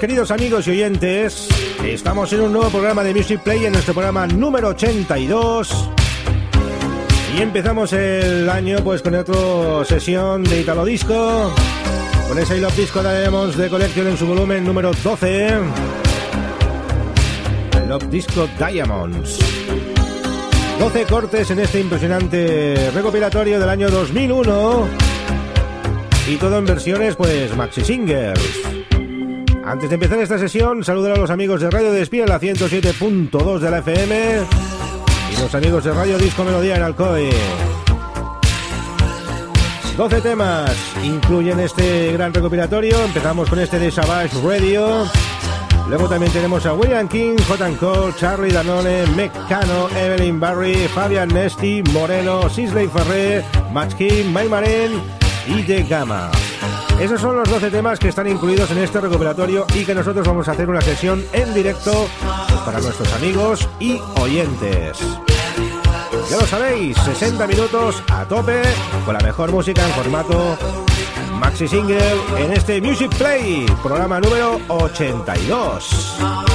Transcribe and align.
Queridos 0.00 0.30
amigos 0.30 0.68
y 0.68 0.72
oyentes, 0.72 1.48
estamos 1.82 2.30
en 2.32 2.42
un 2.42 2.52
nuevo 2.52 2.68
programa 2.68 3.02
de 3.02 3.14
Music 3.14 3.40
Play, 3.42 3.64
en 3.64 3.72
nuestro 3.72 3.94
programa 3.94 4.26
número 4.26 4.68
82 4.68 5.90
y 7.36 7.40
empezamos 7.40 7.92
el 7.94 8.48
año 8.50 8.78
pues 8.84 9.00
con 9.00 9.14
otra 9.14 9.84
sesión 9.84 10.44
de 10.44 10.60
Italo 10.60 10.84
Disco, 10.84 11.50
con 12.28 12.38
ese 12.38 12.58
Love 12.58 12.76
Disco 12.76 13.02
Diamonds 13.02 13.56
de 13.56 13.70
colección 13.70 14.08
en 14.08 14.16
su 14.18 14.26
volumen 14.26 14.64
número 14.64 14.92
12, 15.02 15.54
Love 17.88 18.04
Disco 18.08 18.48
Diamonds. 18.58 19.38
12 20.78 21.04
cortes 21.04 21.50
en 21.50 21.60
este 21.60 21.80
impresionante 21.80 22.90
recopilatorio 22.94 23.58
del 23.58 23.68
año 23.68 23.88
2001 23.88 24.88
y 26.28 26.36
todo 26.36 26.58
en 26.58 26.66
versiones 26.66 27.16
pues 27.16 27.56
maxi 27.56 27.82
singles. 27.82 28.75
Antes 29.66 29.90
de 29.90 29.94
empezar 29.94 30.20
esta 30.20 30.38
sesión, 30.38 30.84
saludar 30.84 31.12
a 31.12 31.16
los 31.16 31.30
amigos 31.30 31.60
de 31.60 31.68
Radio 31.68 31.90
Despía 31.90 32.22
en 32.22 32.28
la 32.28 32.38
107.2 32.38 33.58
de 33.58 33.70
la 33.70 33.78
FM 33.78 34.38
y 35.32 35.40
los 35.40 35.52
amigos 35.56 35.82
de 35.82 35.92
Radio 35.92 36.18
Disco 36.18 36.44
Melodía 36.44 36.76
en 36.76 36.82
Alcoy. 36.82 37.30
12 39.96 40.20
temas 40.20 40.70
incluyen 41.02 41.58
este 41.58 42.12
gran 42.12 42.32
recopilatorio. 42.32 42.96
Empezamos 43.04 43.50
con 43.50 43.58
este 43.58 43.80
de 43.80 43.90
Savage 43.90 44.40
Radio. 44.40 45.04
Luego 45.88 46.08
también 46.08 46.32
tenemos 46.32 46.64
a 46.64 46.72
William 46.72 47.08
King, 47.08 47.36
J. 47.48 47.70
Cole, 47.80 48.14
Charlie 48.16 48.52
Danone, 48.52 49.04
Meccano, 49.16 49.88
Evelyn 49.98 50.38
Barry, 50.38 50.74
Fabian 50.94 51.28
Nesti, 51.28 51.82
Moreno, 51.92 52.48
Sisley 52.48 52.86
Ferrer, 52.86 53.44
Max 53.72 53.96
King, 53.96 54.26
Maymaren 54.32 54.92
y 55.48 55.62
De 55.62 55.82
Gama. 55.82 56.30
Esos 57.00 57.20
son 57.20 57.36
los 57.36 57.48
12 57.48 57.70
temas 57.70 57.98
que 57.98 58.08
están 58.08 58.26
incluidos 58.26 58.70
en 58.70 58.78
este 58.78 59.00
recuperatorio 59.00 59.66
y 59.74 59.84
que 59.84 59.94
nosotros 59.94 60.26
vamos 60.26 60.48
a 60.48 60.52
hacer 60.52 60.68
una 60.68 60.80
sesión 60.80 61.24
en 61.32 61.52
directo 61.52 62.08
para 62.64 62.80
nuestros 62.80 63.12
amigos 63.14 63.68
y 63.78 64.00
oyentes. 64.18 64.98
Ya 66.30 66.38
lo 66.38 66.46
sabéis, 66.46 66.96
60 66.96 67.46
minutos 67.46 68.02
a 68.10 68.24
tope 68.24 68.62
con 69.04 69.14
la 69.14 69.20
mejor 69.20 69.52
música 69.52 69.84
en 69.84 69.90
formato 69.92 70.56
maxi 71.34 71.68
single 71.68 71.98
en 72.38 72.52
este 72.52 72.80
Music 72.80 73.14
Play, 73.16 73.66
programa 73.82 74.18
número 74.18 74.58
82. 74.68 76.45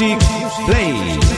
Music 0.00 0.18
Play. 0.64 1.31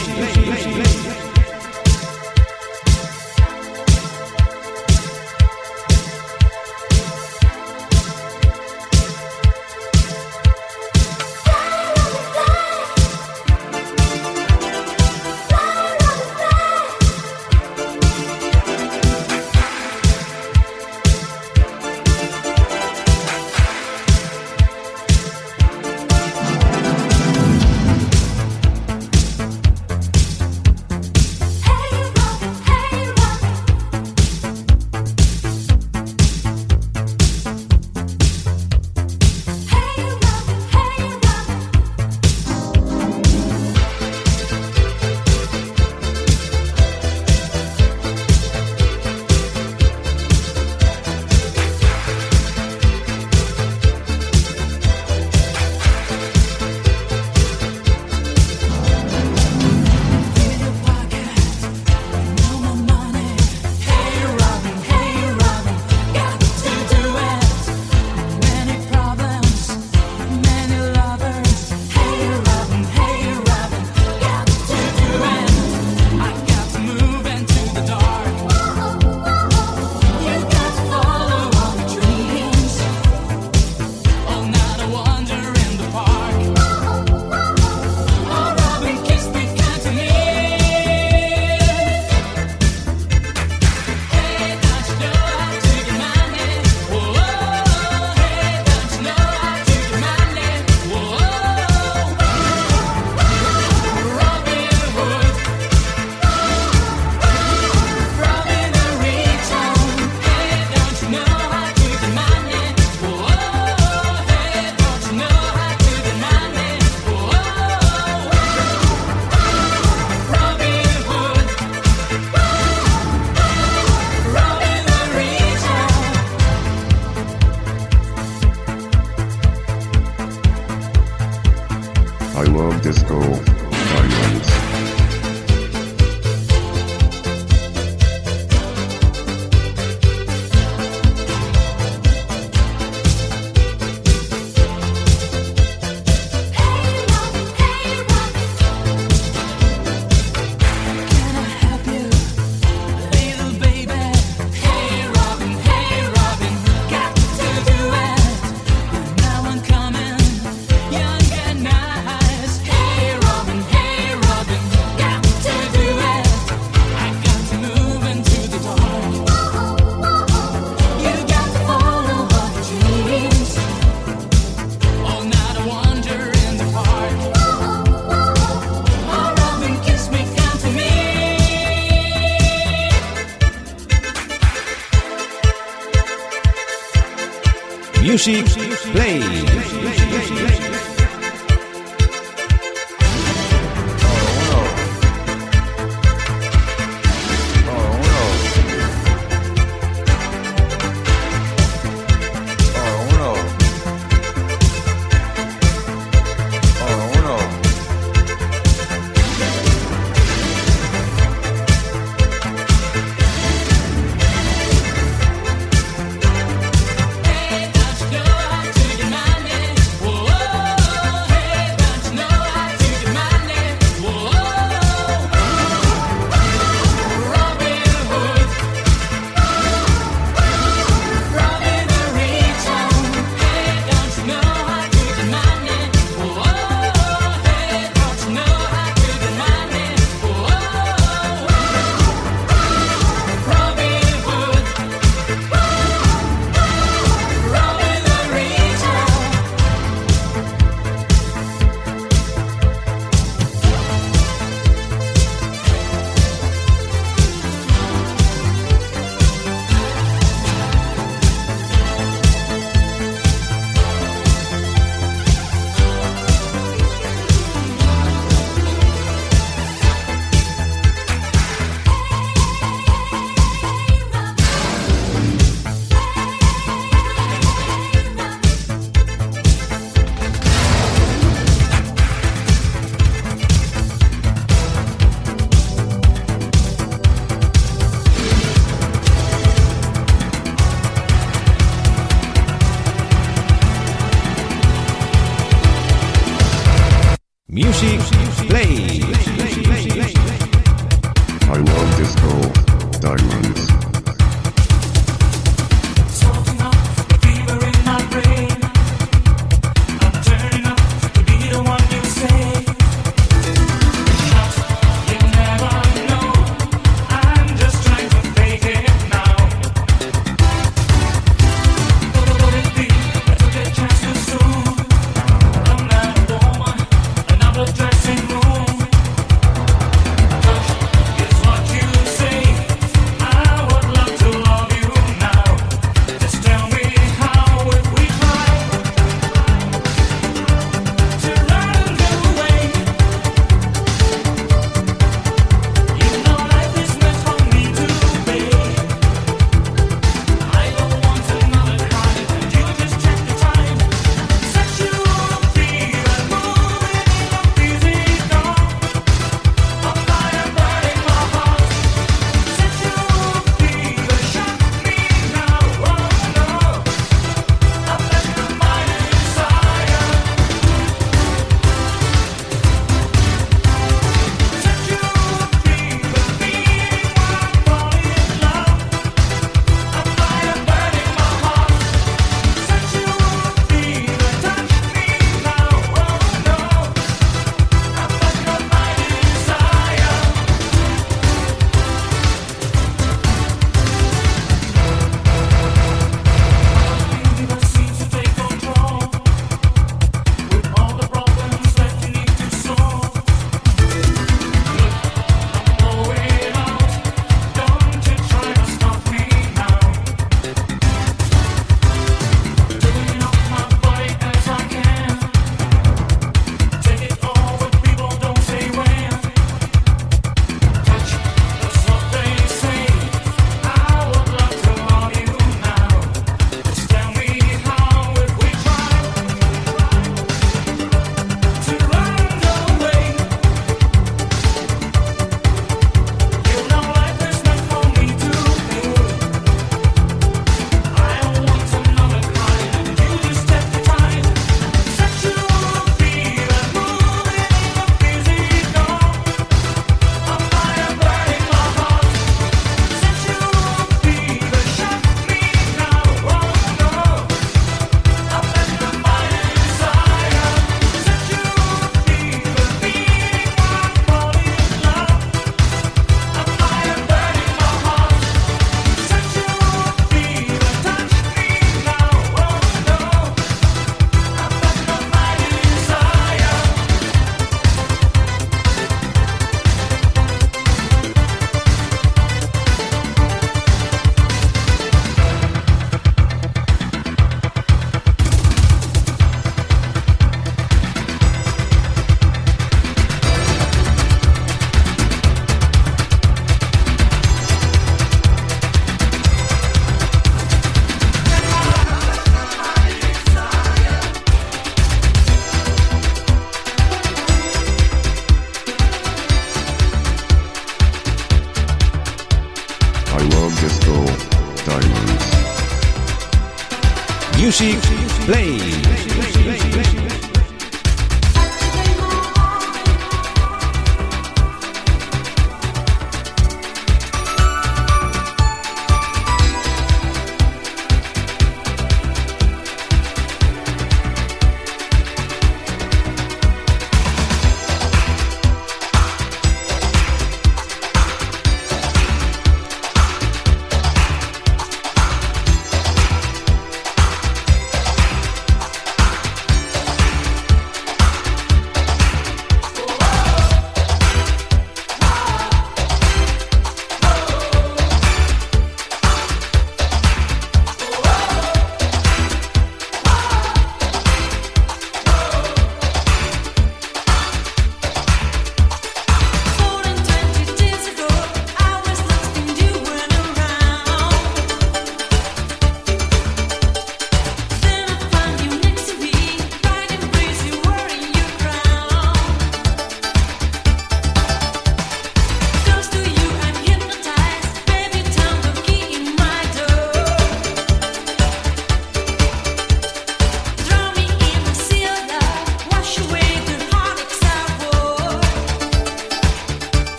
Music 188.26 188.63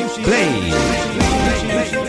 Music 0.00 0.24
Play. 0.24 1.99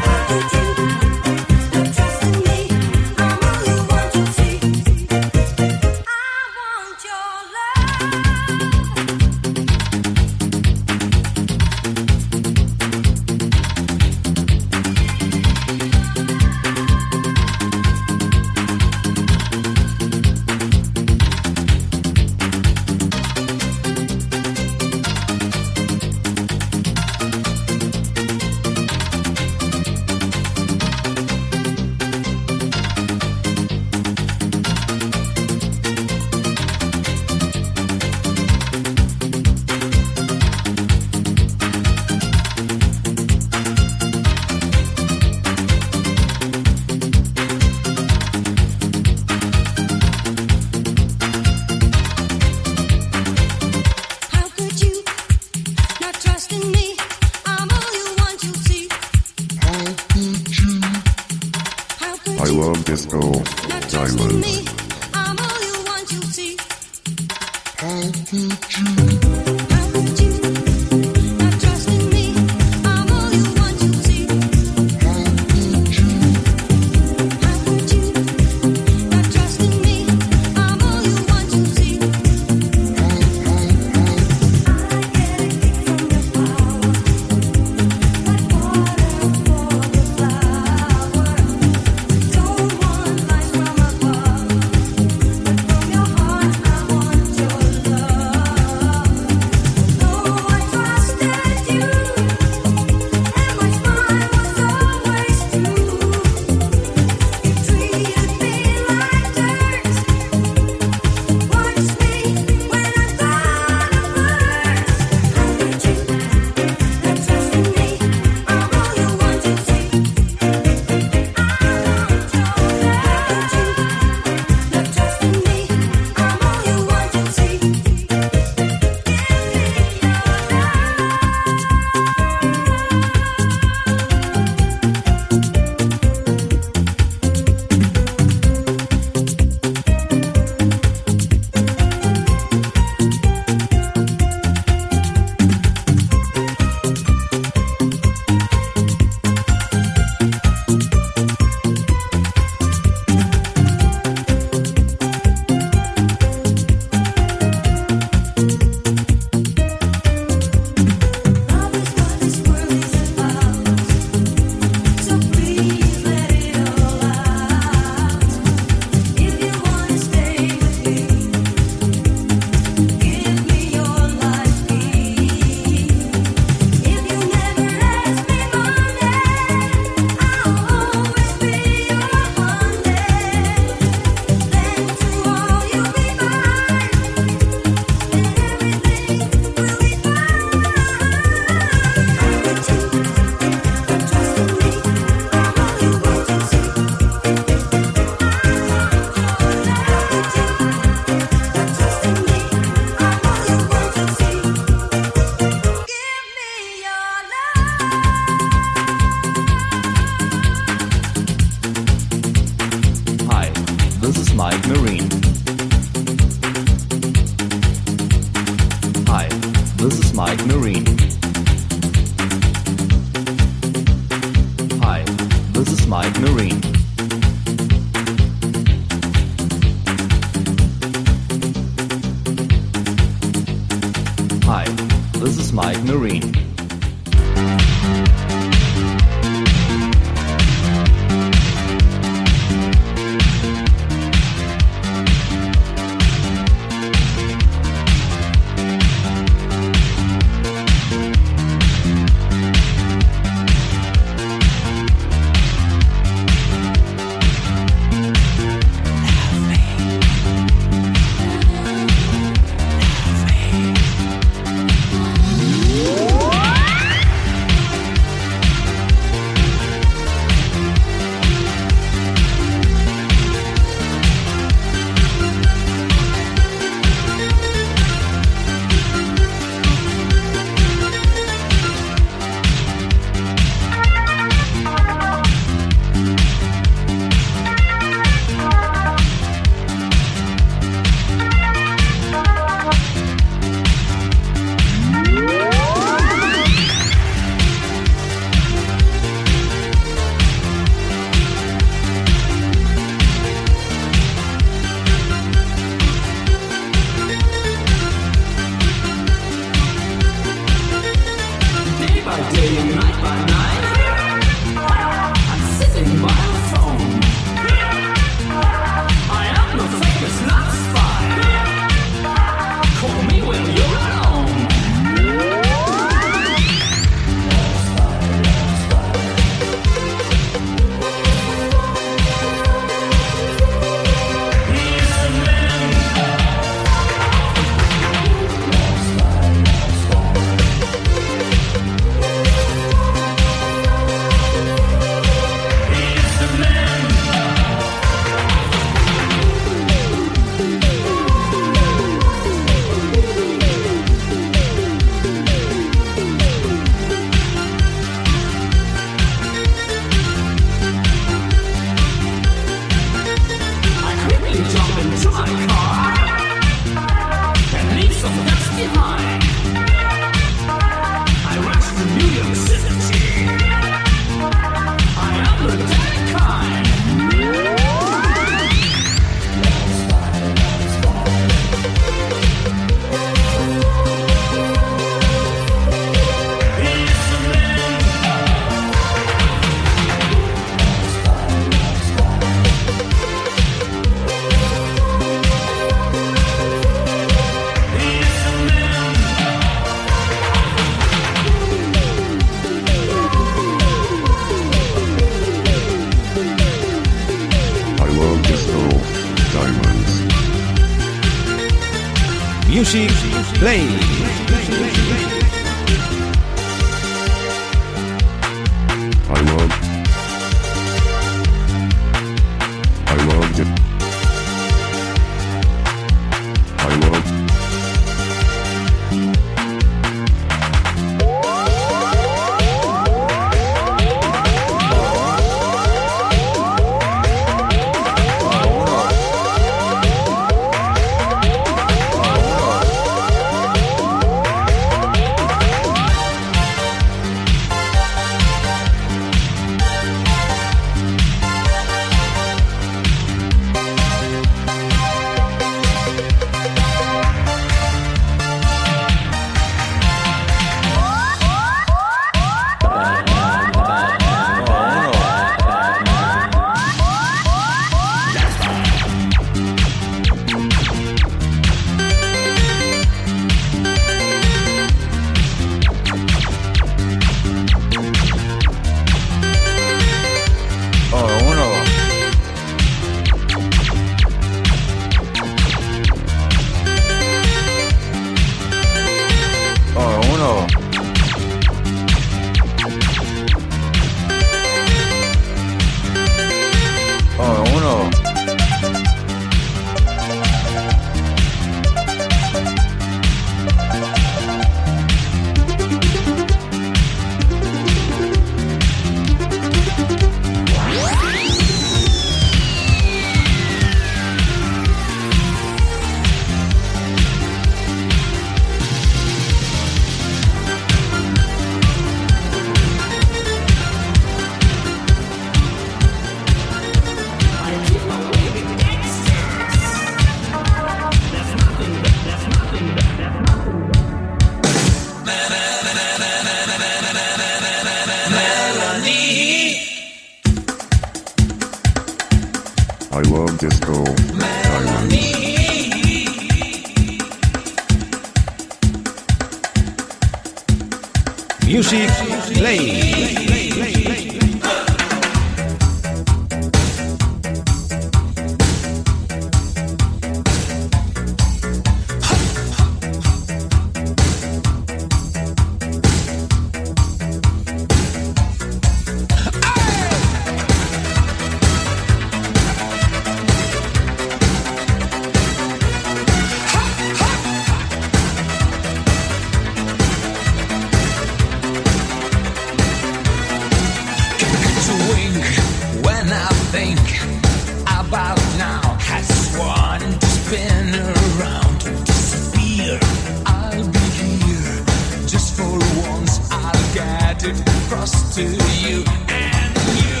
To 597.86 598.22
you 598.22 598.82
and 599.08 599.54
you. 599.80 600.00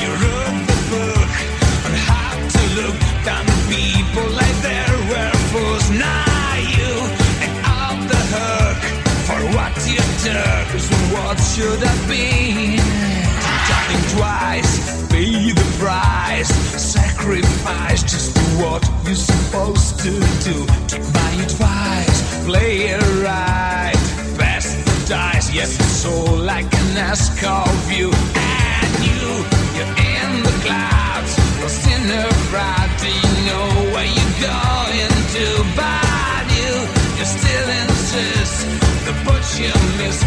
You 0.00 0.10
wrote 0.22 0.60
the 0.70 0.78
book 0.92 1.30
on 1.86 1.92
how 2.08 2.32
to 2.54 2.62
look 2.80 2.96
down 3.24 3.44
people 3.68 4.28
like 4.40 4.56
you 6.76 6.92
the 8.08 8.22
hook 8.32 8.78
for 9.28 9.40
what 9.56 9.74
you 9.84 10.02
took. 10.24 10.68
So 10.80 10.96
what 11.14 11.36
should 11.50 11.82
I 11.84 11.94
be? 12.08 12.78
Talking 13.68 14.04
twice, 14.16 14.72
pay 15.10 15.52
the 15.52 15.66
price, 15.78 16.48
sacrifice 16.80 18.02
just 18.02 18.34
do 18.34 18.42
what 18.62 18.82
you're 19.04 19.14
supposed 19.14 19.98
to 20.00 20.12
do. 20.46 20.66
Take 20.86 21.06
my 21.12 21.30
advice, 21.42 22.44
play 22.46 22.88
it 22.94 23.02
right. 23.22 23.45
Yes, 25.56 25.72
it's 25.80 26.04
all 26.04 26.36
like 26.36 26.66
a 26.66 26.84
NASCAR 26.92 27.66
view, 27.88 28.10
and 28.12 28.92
you, 29.08 29.24
you're 29.72 29.94
in 30.12 30.42
the 30.42 30.52
clouds, 30.60 31.32
lost 31.62 31.86
in 31.88 32.04
a 32.12 32.28
crowd. 32.52 32.90
Do 33.00 33.08
you 33.08 33.32
know 33.48 33.68
where 33.92 34.04
you're 34.04 34.36
going 34.52 35.16
to? 35.36 35.46
But 35.80 36.44
you, 36.58 36.72
you 37.16 37.24
still 37.24 37.68
insist. 37.80 38.68
The 39.06 39.14
butch 39.24 39.50
you 39.64 39.72
miss 39.96 40.25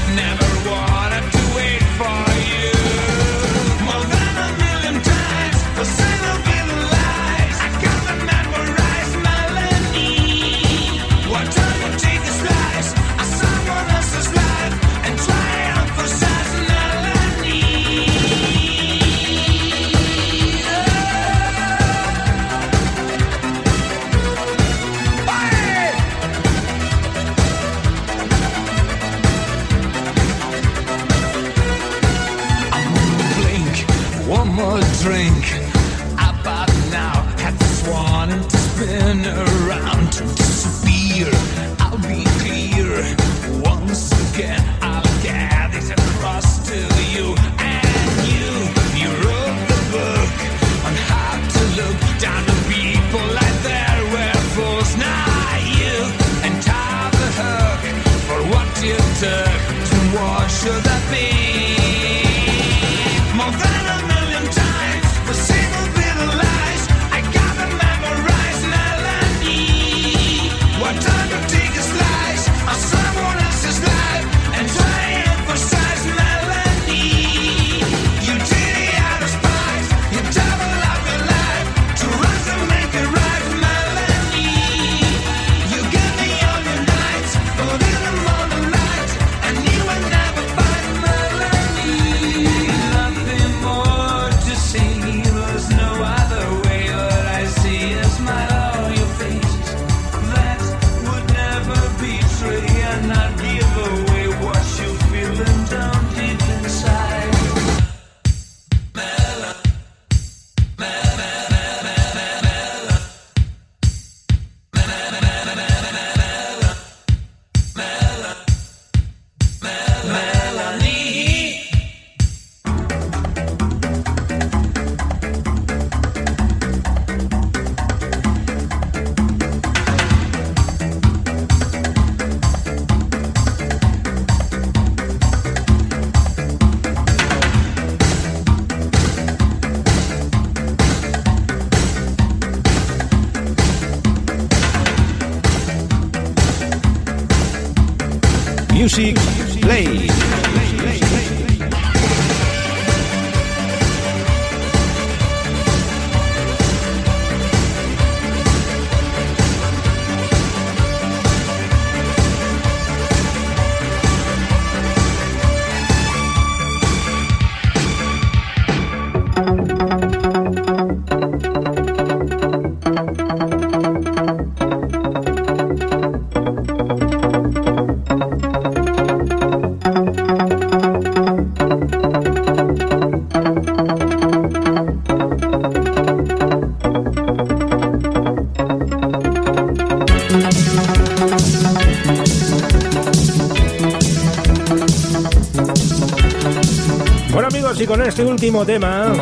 este 198.19 198.29
último 198.29 198.65
tema. 198.65 199.13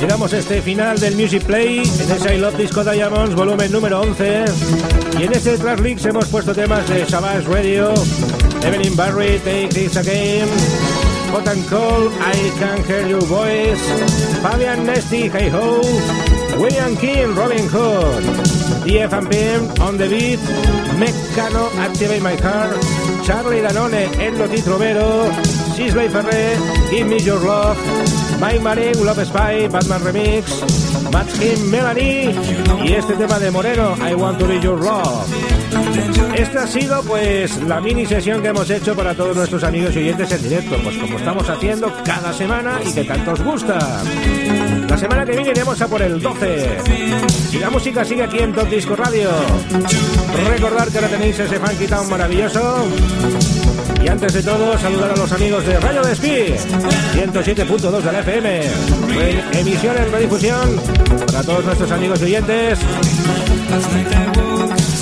Llegamos 0.00 0.32
a 0.32 0.38
este 0.38 0.62
final 0.62 0.98
del 0.98 1.16
Music 1.16 1.42
Play 1.42 1.80
en 1.80 2.10
ese 2.10 2.34
I 2.34 2.38
Love 2.38 2.56
Disco 2.56 2.82
Diamonds 2.82 3.34
volumen 3.34 3.70
número 3.70 4.00
11 4.00 4.44
y 5.20 5.24
en 5.24 5.32
este 5.34 5.58
Tracklix 5.58 6.06
hemos 6.06 6.24
puesto 6.28 6.54
temas 6.54 6.88
de 6.88 7.04
Savage 7.04 7.46
Radio, 7.46 7.92
Evelyn 8.62 8.96
Barry, 8.96 9.38
Take 9.40 9.68
This 9.68 9.98
Again, 9.98 10.48
Hot 11.30 11.46
and 11.46 11.68
Cold, 11.68 12.10
I 12.22 12.50
Can 12.58 12.82
Hear 12.84 13.06
Your 13.06 13.22
Voice, 13.26 13.82
Fabian 14.40 14.86
Nesty, 14.86 15.28
Hey 15.28 15.50
Ho, 15.50 15.82
William 16.58 16.96
King, 16.96 17.34
Robin 17.34 17.68
Hood, 17.68 18.22
DFM, 18.86 19.78
On 19.80 19.98
The 19.98 20.08
Beat, 20.08 20.40
Meccano, 20.98 21.68
Activate 21.80 22.22
My 22.22 22.36
Car, 22.36 22.70
Charlie 23.24 23.60
Danone, 23.60 24.08
Endo 24.18 24.46
Titrovero, 24.48 25.30
Sisley 25.74 26.08
Ferrer, 26.08 26.56
Give 26.90 27.04
Me 27.04 27.18
Your 27.18 27.42
Love, 27.42 27.76
Mike 28.40 28.60
Marin, 28.60 29.04
Love 29.04 29.24
Spy, 29.24 29.68
Batman 29.68 30.02
Remix, 30.04 30.62
Matt 31.12 31.28
Kim, 31.38 31.70
Melanie 31.70 32.34
y 32.84 32.92
este 32.92 33.14
tema 33.14 33.38
de 33.38 33.50
Moreno, 33.50 33.96
I 33.98 34.14
Want 34.14 34.38
To 34.38 34.46
Be 34.46 34.60
Your 34.60 34.78
Love. 34.78 35.26
Esta 36.36 36.64
ha 36.64 36.66
sido 36.66 37.02
pues 37.02 37.56
la 37.62 37.80
mini 37.80 38.06
sesión 38.06 38.42
que 38.42 38.48
hemos 38.48 38.68
hecho 38.70 38.94
para 38.94 39.14
todos 39.14 39.34
nuestros 39.34 39.64
amigos 39.64 39.94
y 39.96 39.98
oyentes 39.98 40.30
en 40.32 40.42
directo, 40.42 40.76
pues 40.82 40.96
como 40.98 41.18
estamos 41.18 41.48
haciendo 41.48 41.92
cada 42.04 42.32
semana 42.32 42.78
y 42.84 42.92
que 42.92 43.04
tanto 43.04 43.32
os 43.32 43.42
gusta. 43.42 43.78
La 44.88 44.96
semana 44.96 45.24
que 45.24 45.32
viene 45.32 45.50
iremos 45.50 45.80
a 45.80 45.88
por 45.88 46.02
el 46.02 46.20
12. 46.20 46.78
Y 47.52 47.58
la 47.58 47.70
música 47.70 48.04
sigue 48.04 48.22
aquí 48.22 48.38
en 48.38 48.52
Top 48.52 48.68
Disco 48.68 48.94
Radio. 48.94 49.30
Recordar 50.48 50.88
que 50.88 50.98
ahora 50.98 51.08
tenéis 51.08 51.38
ese 51.38 51.58
Funky 51.58 51.86
Town 51.86 52.08
maravilloso. 52.08 52.86
Y 54.06 54.08
antes 54.08 54.34
de 54.34 54.42
todo, 54.44 54.78
saludar 54.78 55.10
a 55.10 55.16
los 55.16 55.32
amigos 55.32 55.66
de 55.66 55.80
Radio 55.80 56.00
Despí, 56.00 56.28
107.2 56.28 58.02
de 58.02 58.12
la 58.12 58.20
FM. 58.20 58.60
En 59.18 59.58
emisión 59.58 59.96
en 59.96 60.12
redifusión 60.12 60.80
para 61.26 61.42
todos 61.42 61.64
nuestros 61.64 61.90
amigos 61.90 62.22
oyentes 62.22 62.78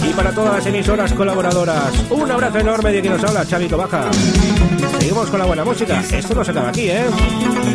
y 0.09 0.13
para 0.15 0.33
todas 0.33 0.55
las 0.55 0.67
emisoras 0.67 1.13
colaboradoras. 1.13 1.93
Un 2.09 2.31
abrazo 2.31 2.61
enorme 2.61 2.93
de 2.93 3.03
quien 3.03 3.13
nos 3.13 3.25
habla, 3.25 3.45
Chavito 3.45 3.77
Baja. 3.77 4.09
Seguimos 4.99 5.29
con 5.29 5.39
la 5.39 5.45
buena 5.45 5.65
música. 5.65 6.03
Esto 6.11 6.35
no 6.35 6.43
se 6.43 6.53
acaba 6.53 6.71
aquí, 6.71 6.89
¿eh? 6.89 7.05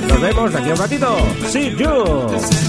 Nos 0.07 0.19
vemos 0.19 0.51
de 0.51 0.57
aquí 0.57 0.71
un 0.71 0.77
ratito. 0.77 1.15
See 1.47 1.75
you. 1.75 2.68